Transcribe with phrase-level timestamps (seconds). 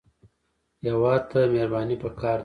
[0.85, 2.39] هېواد ته مهرباني پکار ده